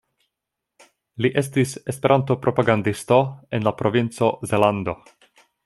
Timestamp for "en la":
3.59-3.75